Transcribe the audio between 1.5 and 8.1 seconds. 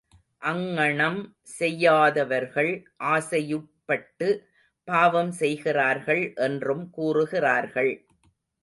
செய்யாதவர்கள் ஆசையுட்பட்டு பாவம் செய்கிறார்கள் என்றும் கூறுகிறார்கள்.